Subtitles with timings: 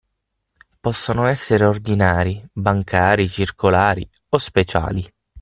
[0.79, 5.07] Possono essere ordinari(bancari, circolari) o speciali.